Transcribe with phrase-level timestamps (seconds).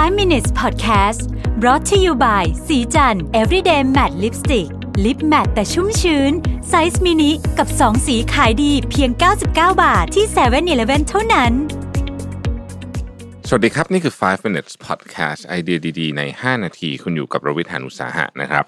[0.00, 1.22] 5 minutes podcast
[1.60, 4.68] brought to you by ศรีจันทร์ everyday matte lipstick
[5.04, 6.32] lip matte แต่ชุ่มชื้น
[6.68, 9.46] size mini กับ 2 สีขายดีเพียง 99
[9.82, 11.52] บาทที่7 e เ e ่ e อเท่านั้น
[13.48, 18.64] สวัสดีครับ นี่คือ 5 minutes podcast ไอเดียดี ๆ ใน 5 นาที คุณอยู่กับรวิศ หาญอุตสาหะนะครับ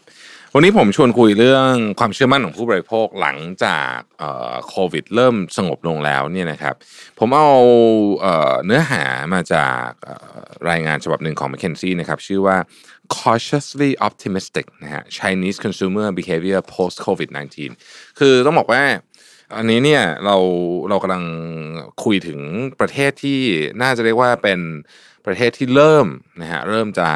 [0.55, 3.97] วันนี้ผมชวนคุยเรื่องความเชื่อมั่นของผู้บริโภคหลังจาก
[4.69, 6.75] โควิด เริ่มสงบลงแล้วเนี่ยนะครับ
[7.19, 7.51] ผมเอา
[8.21, 8.27] เอ
[8.67, 9.05] เนื้อหา
[9.35, 9.89] มาจาก
[10.71, 12.57] รายงานฉบับหนึ่งของ McKinsey นะครับ ชื่อว่า
[13.17, 17.31] cautiously optimistic นะฮะ Chinese consumer behavior post COVID
[17.75, 18.83] 19 คือต้องบอกว่า
[19.57, 20.37] อันนี้เนี่ยเรา
[20.89, 21.25] เรากำลัง
[22.05, 22.41] คุยถึง
[22.81, 23.41] ประเทศที่
[23.83, 24.61] น่าจะเรียกว่าเป็น
[25.27, 26.07] ประเทศที่เริ่ม
[26.41, 27.11] นะฮะเริ่มจะ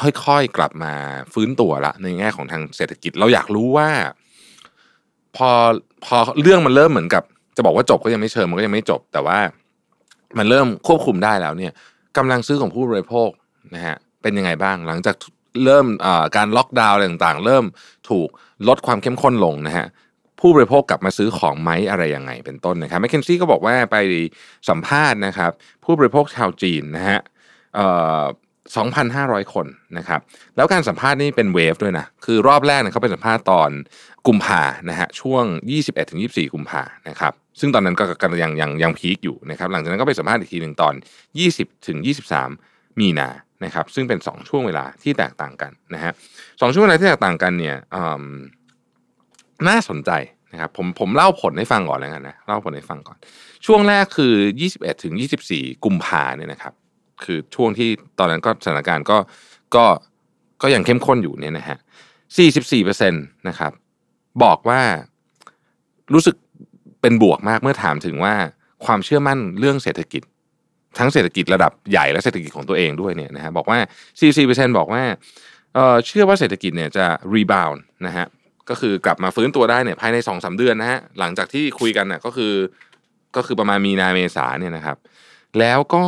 [0.00, 0.94] ค่อยๆกลับมา
[1.32, 3.88] ฟื้นตัวละในแง่ของทางเศรษฐกิจ เราอยากรู้ว่า
[5.36, 5.50] พอ
[6.04, 7.22] พอเรื่องมันเริ่มเหมือนกับ
[7.56, 9.38] จะบอกว่าจบก็ยังไม่เชิงมันก็ยังไม่จบ แต่ว่า
[10.38, 11.72] มันเริ่มควบคุมได้แล้วเนี่ย
[12.16, 13.30] กำลังซื้อของผู้บริโภค
[13.74, 15.16] นะฮะเป็นยังไงบ้างหลังจาก
[15.64, 15.86] เริ่ม
[16.36, 17.64] การล็อกดาวน์ต่างๆ เริ่ม
[18.10, 18.28] ถูก
[18.68, 19.86] ลดความเข้มข้นลงนะฮะ
[20.40, 23.96] ผู้บริโภคกลับมาซื้อของไหมอะไรยังไงเป็นต้นนะครับแมคเคนซี่ก็บอกว่าไป
[24.68, 25.52] สัมภาษณ์นะครับ
[25.84, 27.18] ผู้บริโภคชาวจีนนะฮะ
[27.74, 27.86] เอ่
[28.20, 28.22] อ
[28.72, 29.66] 2,500 คน
[29.98, 30.20] นะครับ
[30.56, 33.70] แล้วการสัมภาษณ์นี่เป็นเวฟด้วยนะ คือรอบแรกเนี่ยเขาไปสัมภาษณ์ตอน
[34.26, 35.44] กุมภานะฮะ ช่วง
[36.00, 40.94] 21-24 กุมภานะครับ ซึ่งตอนนั้นก็กำลังยังยังยังพีคอยู่นะครับ หลังจากนั้นก็ไปสัมภาษณ์อีกทีหนึ่งตอน
[42.16, 43.28] 20-23 มีนา
[43.64, 46.12] นะครับ ซึ่งเป็น 2 ช่วงเวลาที่แตกต่างกันนะฮะ
[46.60, 47.76] สองช่วงเวลาที่แตกต่างกันเนี่ย
[49.68, 50.10] น่าสนใจ
[50.52, 53.18] นะครับ ผมผมเล่าผลให้ฟังก่อนแล้วกันนะ เล่าผลให้ฟังก่อน
[53.66, 54.34] ช่วงแรกคือ
[55.08, 56.74] 21-24 กุมภาเนี่ยนะครับ
[57.24, 59.18] คือช่วงที่ตอนนั้นก็สถานการณ์ก็
[59.74, 59.84] ก็
[60.62, 61.78] ก็ยังเข้มข้นอยู่เนี่ยนะฮะ
[62.30, 63.08] 44เปอร์เซ็
[63.48, 63.72] นะครับ
[64.42, 64.80] บอกว่า
[66.12, 66.36] รู้สึก
[67.02, 68.34] เป็นบวกมากเมื่อถามถึงว่า
[68.84, 70.22] ความเชื่อมั่นเรื่องเศรษฐกิจ
[70.98, 73.78] ทั้งเศรษฐกิจระดับใหญ่และเศรษฐกิจของตัวเองด้วยเนี่ยนะฮะบอกว่า
[74.28, 75.02] 44%บอกว่า
[76.06, 77.70] เชื่อว่าเศรษฐกิจเนี่ยจะรีบาว
[78.06, 78.26] นะฮะ
[78.68, 82.52] ก็คือกลับมาฟื้นตัวได้เนี่ยภายใน2อสเดือนนะฮะหลังจากที่คุยกันน่ะก็คือ
[83.36, 84.96] ก็คือประมาณมีนาเมษาเนี่ยนะครับ
[85.58, 86.04] แล้วก็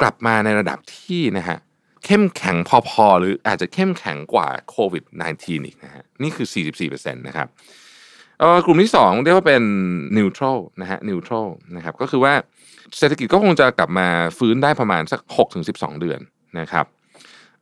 [0.00, 1.58] กลับมาในระดับที่นะฮะ
[2.04, 2.56] เข้มแข็ง
[2.88, 6.46] พอๆ หรืออาจจะเข้มแข็งกว่าโควิด -19 อีกนะฮะนี่คือ
[6.86, 7.48] 44%นะครับ
[8.64, 9.62] กลุ่มที่ 2 เรียกว่าเป็น
[10.16, 12.34] neutral นะฮะ neutral นะครับก็คือว่า
[12.98, 14.08] เศรษฐกิจก็คงจะกลับมา
[14.38, 15.20] ฟื้นได้ประมาณสัก
[15.60, 16.20] 6-12 เดือน
[16.60, 16.86] นะครับ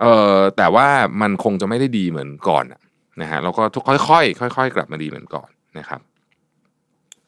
[0.01, 0.89] เออแต่ว่า
[1.21, 2.65] มันคงจะไม่ได้ดีเหมือนก่อน
[3.23, 5.49] นะฮะแล้วก็ค่อยๆค่อย ๆ กลับมาดีเหมือนก่อน
[5.79, 6.01] นะครับ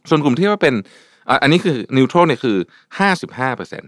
[0.08, 0.74] ส่วนกลุ่มที่ว่าเป็น
[1.42, 2.56] อันนี้คือนิวทรัลเนี่ยคือ
[3.22, 3.84] 55%น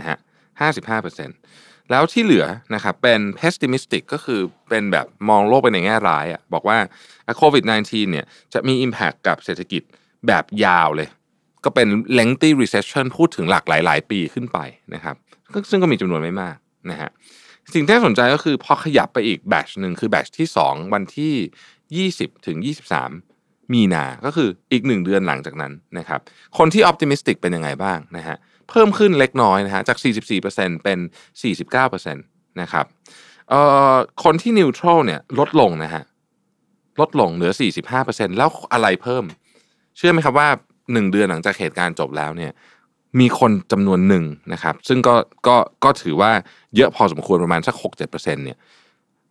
[0.00, 0.16] ะฮะ
[0.60, 6.78] 55%แล้วที่เหลือนะครับเป็น pessimistic ก็คือเป็นแบบมองโลกไปในแง่ร้ายอะบอกว่า
[7.36, 9.82] โควิด -19 เนี่ยจะมี impact กับเศรษฐกิจ
[10.26, 11.08] แบบยาวเลย
[11.64, 11.88] ก็เป็น
[12.18, 14.58] lengthy recession พูดถึงหลักหลาย ๆ ปีขึ้นไป
[14.94, 15.16] นะครับ
[15.70, 16.56] ซึ่งก็มีจำนวนไม่มาก
[16.90, 17.10] นะฮะ
[17.74, 22.56] สิ่งที่น่าสนใจก็คือพอขยับไปอีกแบชหนึ่งคือแบชที่ 2 วันที่ 20 ถึง
[23.14, 26.20] 23 มีนา ก็คืออีก 1 เดือนหลังจากนั้นนะครับ
[26.58, 28.36] คนที่ออ t ติมิสติกเป็นยังไงบ้างนะฮะ
[28.70, 29.98] เพิ่มขึ้นเล็กน้อยนะฮะจาก
[30.40, 30.98] 44%เป็น
[31.58, 32.86] 49%นะครับ
[33.48, 33.60] เอ่
[33.92, 33.94] อ
[34.24, 36.02] คนที่นิวทรัลเนี่ยลดลงนะฮะ
[37.00, 37.52] ลดลงเหลือ
[37.94, 39.24] 45%แล้วอะไรเพิ่ม
[39.96, 40.48] เชื่อไหมครับว่า
[40.80, 42.52] 1 เดือนหลังจากเหตุการณ์จบแล้วเนี่ย
[43.20, 45.14] มีคนจำนวนหนึ่งนะครับ ซึ่งก็
[45.46, 46.32] ก็ก็ถือว่า
[46.76, 48.58] เยอะพอสมควรประมาณสัก 6-7%เนี่ย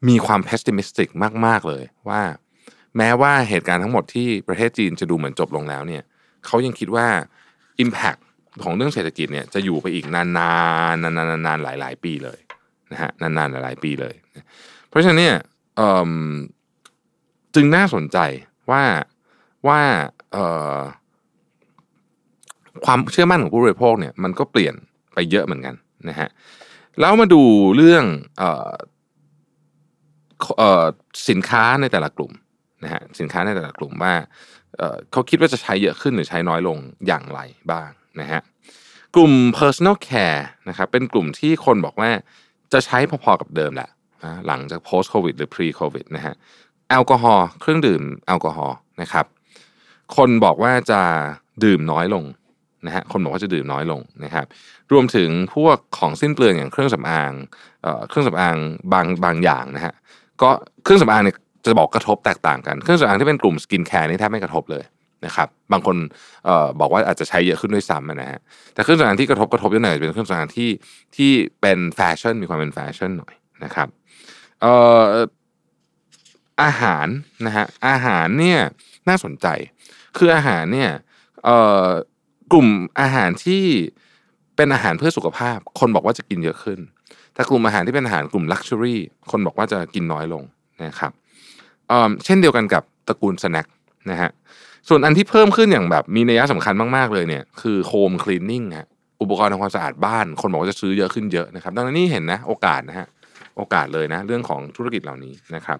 [0.07, 1.09] มีความ pessimistic
[1.45, 2.21] มาก ๆ เลยว่า
[2.97, 6.03] แม้ว่าเหตุการณ์ทั้งหมดที่ประเทศจีนจะดูเหมือนจบลงแล้วเนี่ย
[6.45, 7.07] เขายังคิดว่า
[7.83, 8.19] impact
[8.63, 10.23] ของเรื่องเศรษฐกิจเนี่ยจะอยู่ไปอีกนา
[10.93, 12.39] นๆนานๆนานๆหลาย ๆ ปีเลย
[12.91, 14.15] นะฮะนานๆหลายๆปีเลย
[14.89, 15.37] เพราะฉะนั้นเนี่ย
[15.75, 16.11] เออ
[17.55, 18.17] จึงน่าสนใจ
[18.71, 18.83] ว่า
[19.67, 19.81] ว่า
[22.85, 24.75] ความเชื่อมั่นของผู้บริโภคเนี่ยมันก็เปลี่ยน
[25.13, 25.75] ไปเยอะเหมือนกัน
[26.09, 26.29] นะฮะ
[26.99, 27.41] แล้วมาดู
[27.75, 28.05] เรื่อง
[28.41, 28.43] อ
[30.83, 30.85] อ
[31.29, 32.31] สินค้าในแต่ละกลุ่ม
[32.83, 34.13] นะฮะสินค้าในแต่ละกลุ่มว่า
[34.77, 36.77] เเขาคิดว่าจะใช้เยอะขึ้นหรือใช้น้อยลง
[37.07, 37.39] อย่างไร
[37.71, 37.89] บ้าง
[38.21, 38.41] นะฮะ
[39.15, 42.09] กลุ่ม personal care นะครับเป็นกลุ่มที่คนบอกว่า
[42.73, 43.89] จะใช้พอๆกับเดิมแหละ
[44.23, 46.33] นะหลังจาก post covid หรือ pre covid นะฮะ
[46.89, 49.25] แอลกอฮอล์เครื่องดื่มแอลกอฮอล์นะครับ
[50.15, 51.01] คนบอกว่าจะ
[51.63, 52.25] ดื่มน้อยลง
[52.85, 54.45] นะฮะคนบอกว่าจะดื่มน้อยลงนะครับ
[54.91, 57.31] รวมถึงพวกของสิ้นเปลืองอย่างเครื่องสำอาง
[57.81, 58.55] เออเครื่องสำอาง
[58.93, 59.93] บางบางอย่างนะฮะ
[60.41, 60.49] ก็
[60.83, 61.35] เครื่องสำอางเนี่ย
[61.65, 64.83] จะบอกกระทบแตกต่างกัน เครื่องสำอางที่เป็นกลุ่ม skincare นี่แทบไม่กระทบเลย
[65.25, 65.97] นะครับบางคน
[66.47, 68.39] ออบอกว่าอาจจะใช้เยอะขึ้นด้วยซ้ำนะฮะ
[68.73, 70.69] แต่เครื่องสำอางที่กระทบกระทบเยอะหน่อยจะเป็นเครื่องสำอางที่
[71.15, 71.31] ที่
[71.61, 73.33] เป็นแฟชั่นมีความเป็นแฟชั่นหน่อย
[73.63, 73.87] นะครับ
[74.61, 75.03] เอ่อ
[76.63, 77.07] อาหาร
[77.45, 78.59] นะฮะอาหารเนี่ย
[79.09, 79.47] น่าสนใจ
[80.17, 80.91] คืออาหารเนี่ย
[81.45, 81.87] เอ่อ
[82.51, 82.67] กลุ่ม
[83.01, 83.63] อาหารที่
[84.55, 86.79] เป็นอาหารเพื่อสุขภาพ คนบอกว่าจะกินเยอะขึ้น
[87.33, 88.99] แต่กลุ่มอาหารที่เป็นอาหารกลุ่มลักชัวรี่
[89.31, 90.43] คนบอกว่าจะกินน้อยลง
[90.83, 91.11] นะครับ
[92.25, 93.67] เช่นเดียวกันกับตระกูลสแน็ค
[94.09, 94.29] นะฮะ
[94.89, 98.87] ส่วนอันที่เพิ่มขึ้นอย่างแบบมีนัยสำคัญมากๆเลยเนี่ยคือโฮมคลีนนิ่งฮะ
[99.21, 103.07] อุปกรณ์ทำความสะอาดบ้าน คนบอกว่าจะซื้อเยอะขึ้นเยอะนะครับดังนั้นนี่เห็นนะโอกาสนะฮะ
[103.57, 105.77] โอกาสเลยนะเรื่องของธุรกิจเหล่านี้นะครับ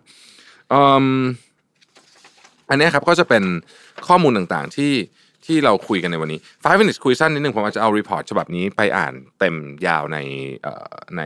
[2.69, 3.43] อันนี้ครับก็จะเป็น
[4.07, 4.93] ข้อมูลต่างๆที่
[5.45, 9.55] ที่เราคุยกันในวันนี้ five minutes คุยสั้นนิดนึงผมอาจจะเอา report ฉบับนี้ไปอ่านเต็ม
[9.87, 10.17] ยาวใน
[11.17, 11.21] ใน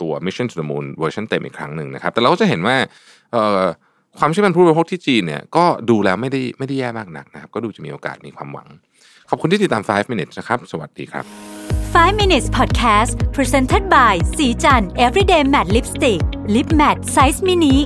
[0.00, 2.76] ตัว Mission to the Moon เวอร์ชันเต็มอีกครั้งหนึ่งนะครับ แต่เราก็จะเห็นว่า
[4.18, 8.68] ความเชื่อมั่นผู้บริโภคที่จีนเนี่ยก็ดูแล้วไม่ได้ไม่ได้แย่มากนักนะครับ ก็ดูจะมีโอกาสมีความหวัง
[9.30, 11.24] ขอบคุณที่ติดตาม 5 minutes นะครับ สวัสดีครับ
[11.94, 16.20] 5 minutes podcast presented by สีจัน everyday matte lipstick
[16.54, 17.76] lip matte size mini